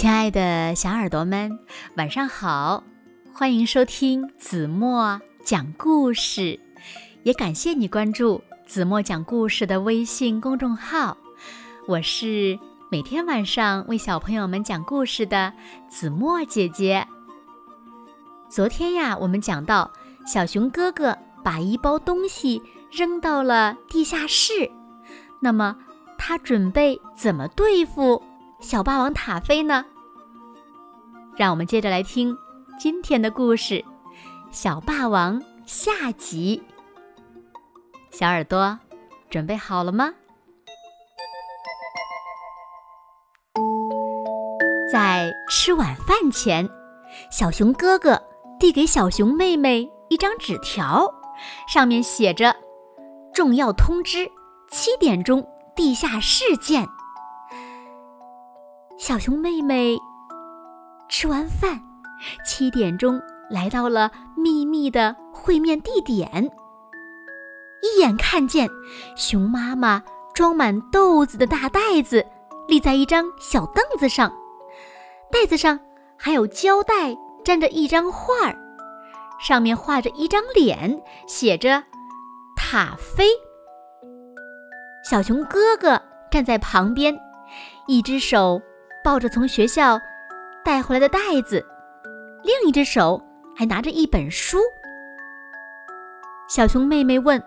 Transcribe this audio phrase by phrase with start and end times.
[0.00, 1.58] 亲爱的小耳朵们，
[1.98, 2.82] 晚上好！
[3.34, 6.58] 欢迎收听子墨讲故事，
[7.22, 11.18] 也感谢你关注子墨讲故事的微信公众号。
[11.86, 12.58] 我是
[12.90, 15.52] 每天晚上为小朋友们讲故事的
[15.86, 17.06] 子墨姐姐。
[18.48, 19.92] 昨天呀，我们讲到
[20.26, 21.14] 小熊哥哥
[21.44, 24.70] 把一包东西扔到了地下室，
[25.40, 25.76] 那么
[26.16, 28.22] 他准备怎么对付？
[28.60, 29.86] 小霸王塔菲呢？
[31.40, 32.36] 让我们接着来听
[32.78, 33.76] 今天的故事，
[34.50, 36.62] 《小霸王》下集。
[38.10, 38.78] 小耳朵
[39.30, 40.12] 准备好了吗？
[44.92, 46.68] 在吃晚饭前，
[47.30, 48.22] 小熊哥哥
[48.58, 51.10] 递给小熊妹妹一张纸条，
[51.66, 52.54] 上面写着
[53.32, 54.30] ：“重要通知，
[54.70, 56.86] 七点钟地下室见。”
[59.00, 59.96] 小熊妹妹
[61.10, 61.82] 吃完饭，
[62.46, 66.50] 七点钟来到了秘密的会面地点。
[67.82, 68.68] 一眼看见
[69.16, 70.02] 熊妈妈
[70.32, 72.24] 装满豆子的大袋子
[72.68, 74.32] 立在一张小凳子上，
[75.32, 75.78] 袋子上
[76.16, 78.56] 还有胶带粘着一张画儿，
[79.40, 81.82] 上面画着一张脸，写着
[82.56, 83.26] “塔菲”。
[85.04, 87.18] 小熊哥哥站在旁边，
[87.88, 88.62] 一只手。
[89.02, 89.98] 抱着从学校
[90.70, 91.66] 带回来的袋子，
[92.44, 93.20] 另一只手
[93.56, 94.60] 还拿着一本书。
[96.48, 97.42] 小熊妹妹问：“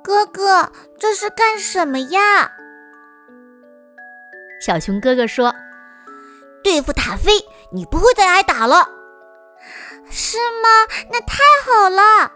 [0.00, 2.52] 哥哥，这是干什么呀？”
[4.64, 5.52] 小熊哥哥说
[6.62, 7.32] ：“对付塔菲，
[7.72, 8.88] 你不会再挨打了。”
[10.08, 10.86] 是吗？
[11.10, 12.30] 那太好了。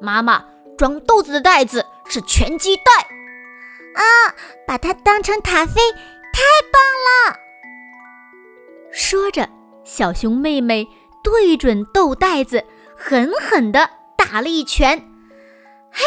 [0.00, 0.44] 妈妈
[0.76, 2.82] 装豆子的袋子是拳击袋。
[4.00, 4.32] 啊，
[4.64, 5.80] 把它当成塔菲。
[6.32, 7.47] 太棒了！
[8.98, 9.48] 说着，
[9.84, 10.84] 小熊妹妹
[11.22, 12.64] 对准豆袋子，
[12.96, 14.98] 狠狠地打了一拳。
[15.92, 16.02] 嘿！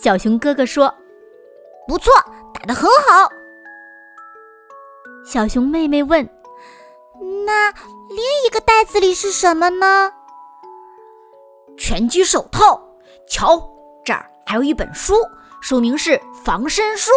[0.00, 0.94] 小熊哥哥说
[1.88, 2.12] ：“不错，
[2.54, 3.28] 打得很好。”
[5.26, 6.24] 小熊妹妹问
[7.44, 7.72] ：“那
[8.08, 10.12] 另一个袋子里是什么呢？”
[11.76, 12.80] 拳击手套。
[13.28, 13.60] 瞧，
[14.04, 15.14] 这儿还有一本书，
[15.60, 16.12] 书名是
[16.44, 17.10] 《防身术》。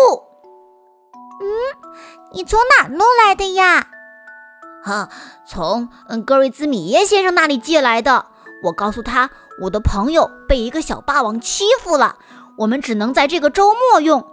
[1.44, 1.46] 嗯，
[2.31, 3.88] 你从哪弄来的呀？
[4.81, 5.09] 哈，
[5.46, 8.28] 从嗯格瑞兹米耶先生那里借来的。
[8.64, 9.30] 我告诉他，
[9.62, 12.16] 我的朋友被一个小霸王欺负了，
[12.59, 14.26] 我们只能在这个周末用，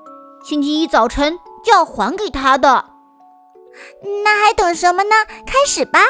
[0.44, 2.84] 星期一早晨就要还给他的。
[4.24, 5.10] 那还等什么呢？
[5.44, 6.00] 开始吧！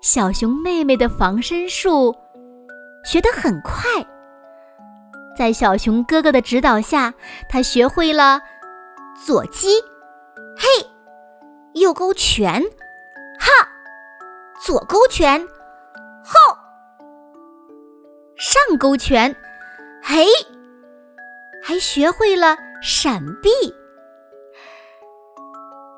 [0.00, 2.14] 小熊妹妹的防身术
[3.04, 3.82] 学得很快。
[5.42, 7.12] 在小熊哥哥的指导下，
[7.48, 8.40] 他学会了
[9.26, 9.70] 左击，
[10.56, 10.86] 嘿；
[11.72, 12.62] 右勾拳，
[13.40, 13.50] 哈；
[14.60, 15.44] 左勾拳，
[16.24, 16.56] 后；
[18.36, 19.34] 上勾拳，
[20.00, 20.24] 嘿；
[21.60, 23.50] 还学会了闪避。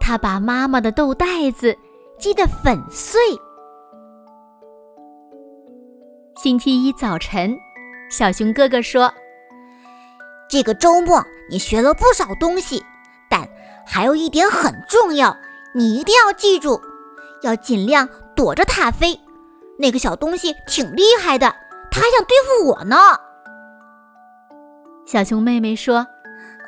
[0.00, 1.76] 他把妈妈的豆袋子
[2.18, 3.20] 击得粉碎。
[6.36, 7.54] 星期一早晨，
[8.10, 9.12] 小熊哥哥说。
[10.54, 12.86] 这个周末你学了不少东西，
[13.28, 13.48] 但
[13.84, 15.36] 还有一点很重要，
[15.74, 16.80] 你一定要记住，
[17.42, 19.18] 要尽量躲着塔菲。
[19.80, 21.56] 那个小东西挺厉害的，
[21.90, 22.96] 他还想对付我呢。
[25.04, 26.06] 小熊妹妹说：“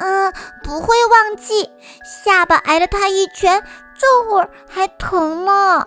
[0.01, 0.33] 嗯，
[0.65, 1.71] 不会忘记。
[2.25, 3.63] 下巴挨了他一拳，
[3.95, 5.87] 这会儿还疼呢。”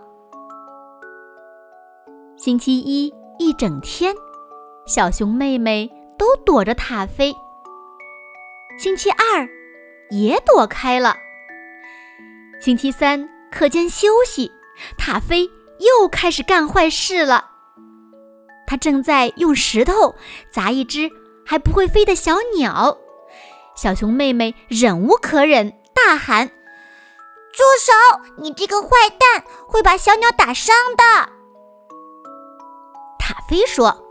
[2.40, 4.16] 星期一一整天，
[4.88, 7.36] 小熊妹妹都躲着塔菲。
[8.80, 9.50] 星期二
[10.10, 11.18] 也躲开了。
[12.62, 14.50] 星期三课间休息，
[14.98, 17.50] 塔菲又开始干坏事了。
[18.66, 20.16] 他正在用石头
[20.50, 21.12] 砸一只
[21.46, 22.98] 还不会飞的小鸟。
[23.76, 26.48] 小熊妹妹忍无可忍，大喊
[27.52, 28.22] ：“住手！
[28.38, 31.04] 你这个坏蛋，会把小鸟打伤的。”
[33.20, 34.06] 塔菲说：“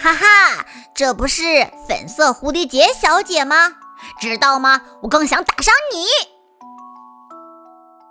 [0.00, 0.64] 哈哈，
[0.94, 1.42] 这不是
[1.86, 3.76] 粉色蝴蝶结小姐吗？”
[4.20, 4.82] 知道吗？
[5.02, 6.04] 我更想打伤你！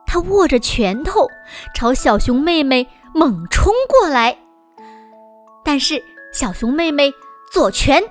[0.05, 1.27] 他握着拳头
[1.75, 4.37] 朝小熊妹妹猛冲过来，
[5.65, 6.01] 但是
[6.33, 7.13] 小熊妹妹
[7.51, 8.01] 左拳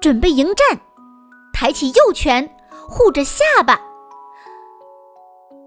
[0.00, 0.80] 准备迎战，
[1.52, 2.56] 抬起右拳
[2.88, 3.80] 护着下巴。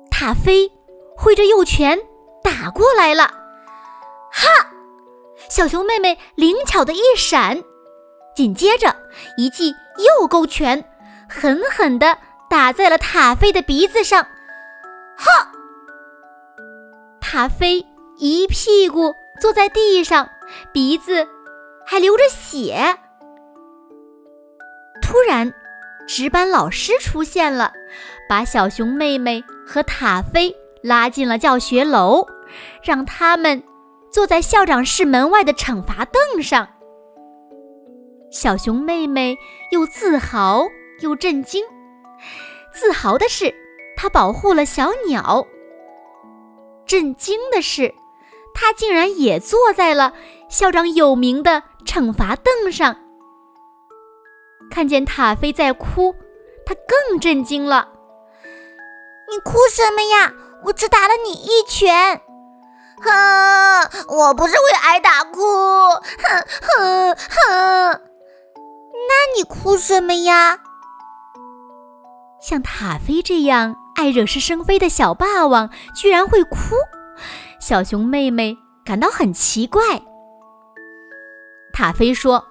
[0.10, 0.72] 塔菲
[1.16, 1.98] 挥着右拳
[2.44, 3.24] 打过来了，
[4.32, 4.48] 哈！
[5.50, 7.64] 小熊妹妹灵巧的一闪，
[8.36, 8.96] 紧接着
[9.38, 10.86] 一记右勾拳。
[11.32, 12.18] 狠狠地
[12.50, 14.24] 打在了塔菲的鼻子上。
[15.18, 15.48] 哼！
[17.22, 17.86] 塔菲
[18.18, 20.30] 一屁股坐在地上，
[20.74, 21.26] 鼻子
[21.86, 22.98] 还流着血。
[25.02, 25.54] 突然，
[26.08, 27.72] 值班老师出现了，
[28.28, 30.54] 把小熊妹妹和塔菲
[30.84, 32.28] 拉进了教学楼，
[32.84, 33.64] 让他们
[34.12, 36.68] 坐在校长室门外的惩罚凳上。
[38.30, 39.38] 小熊妹妹
[39.72, 40.66] 又自豪
[41.02, 41.64] 又震惊。
[42.74, 43.54] 自豪的是，
[43.98, 45.46] 他保护了小鸟；
[46.86, 47.94] 震惊的是，
[48.54, 50.14] 他竟然也坐在了
[50.50, 52.96] 校长有名的惩罚凳上。
[54.70, 56.16] 看见塔菲在哭，
[56.66, 57.90] 他更震惊了。
[59.30, 60.34] 你哭什么呀？
[60.64, 62.22] 我只打了你一拳。
[63.02, 65.42] 哼，我不是为挨打哭。
[65.42, 68.02] 哼哼哼。
[69.10, 70.60] 那你哭什么呀？
[72.42, 76.58] 像塔菲这样爱惹是生非的小霸王居然会哭，
[77.60, 79.82] 小熊妹妹感到很奇怪。
[81.72, 82.48] 塔菲说：“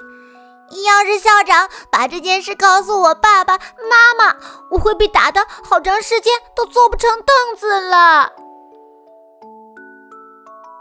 [0.86, 4.36] 要是校长把这件事告诉我爸爸妈妈，
[4.70, 8.32] 我会被打的好长时间都坐不成凳子了。”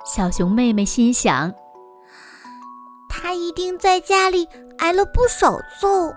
[0.05, 1.51] 小熊妹妹心想
[3.09, 4.47] ：“他一定在家里
[4.77, 6.13] 挨了不少揍，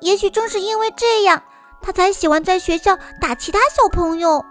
[0.00, 1.40] 也许正是因为这样。”
[1.80, 4.44] 他才喜欢在学校打其他小朋友，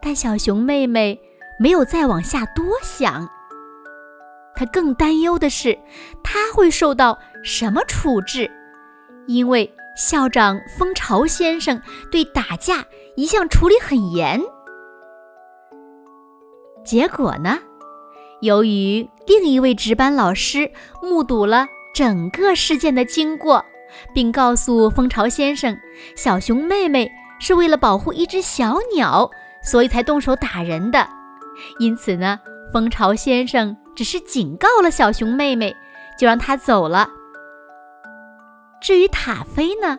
[0.00, 1.20] 但小熊妹妹
[1.58, 3.28] 没有再往下多想。
[4.54, 5.78] 她更担忧的是，
[6.22, 8.50] 她会受到什么处置？
[9.26, 11.80] 因为校长蜂巢先生
[12.10, 12.84] 对打架
[13.16, 14.40] 一向处理很严。
[16.84, 17.58] 结果呢？
[18.40, 20.72] 由于另一位值班老师
[21.02, 23.64] 目睹了整个事件的经过。
[24.14, 25.76] 并告诉蜂巢先生，
[26.16, 29.30] 小熊妹妹是为了保护一只小鸟，
[29.62, 31.06] 所以才动手打人的。
[31.78, 32.38] 因此呢，
[32.72, 35.74] 蜂巢先生只是警告了小熊妹妹，
[36.18, 37.08] 就让她走了。
[38.80, 39.98] 至于塔菲呢，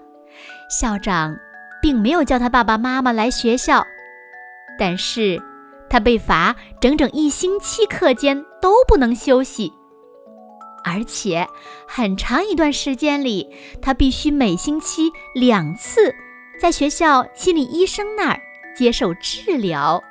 [0.69, 1.35] 校长
[1.81, 3.85] 并没有叫他爸爸妈妈来学校，
[4.79, 5.39] 但是
[5.89, 9.71] 他被罚整整一星期课间都不能休息。
[10.83, 11.47] 而且，
[11.87, 13.47] 很长一段时间里，
[13.81, 16.13] 他必须每星期两次
[16.59, 18.41] 在学校心理医生那儿
[18.75, 20.03] 接受治疗。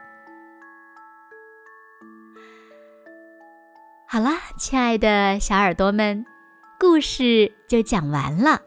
[4.06, 6.24] 好啦，亲爱的小耳朵们，
[6.78, 8.60] 故事就讲完了。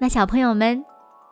[0.00, 0.84] 那小朋友们，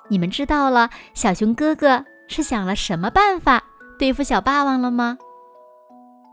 [0.09, 3.63] 你们知道了小熊哥哥是想了什么办法
[3.99, 5.19] 对付小霸王了吗？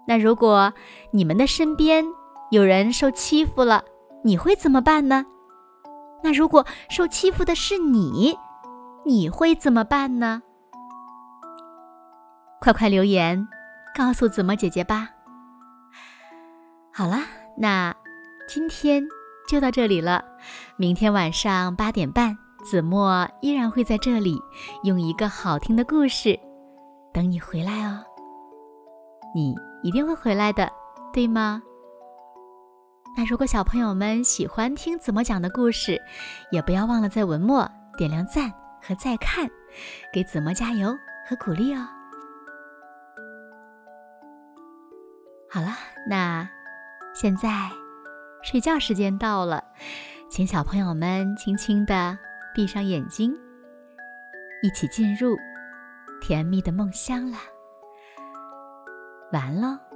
[0.08, 0.74] 那如果
[1.12, 2.06] 你们的身边……
[2.52, 3.84] 有人受欺负了，
[4.24, 5.26] 你会怎么办呢？
[6.24, 8.38] 那如果受欺负的是你，
[9.06, 10.42] 你会怎么办呢？
[12.60, 13.48] 快快留言
[13.96, 15.10] 告诉子墨姐姐吧。
[16.92, 17.22] 好啦，
[17.58, 17.96] 那
[18.48, 19.04] 今天
[19.48, 20.26] 就到这里了。
[20.76, 24.38] 明天晚上八点半，子墨依然会在这里
[24.84, 26.38] 用一个好听的故事
[27.14, 28.04] 等你回来哦。
[29.34, 30.70] 你一定会回来的，
[31.14, 31.62] 对吗？
[33.20, 36.02] 那如果小朋友们喜欢听子墨讲的故事，
[36.52, 38.50] 也不要忘了在文末点亮赞
[38.82, 39.46] 和再看，
[40.14, 40.98] 给子墨加油
[41.28, 41.86] 和鼓励哦。
[45.52, 45.68] 好了，
[46.10, 46.50] 那
[47.14, 47.70] 现在
[48.42, 49.62] 睡觉时间到了，
[50.30, 52.18] 请小朋友们轻轻的
[52.56, 53.38] 闭上眼睛，
[54.64, 55.36] 一起进入
[56.22, 57.40] 甜蜜的梦乡啦。
[59.34, 59.89] 完喽。